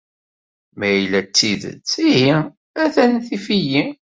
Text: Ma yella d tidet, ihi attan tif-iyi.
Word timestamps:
Ma 0.77 0.87
yella 0.95 1.19
d 1.25 1.27
tidet, 1.35 1.91
ihi 2.09 2.33
attan 2.83 3.11
tif-iyi. 3.27 3.83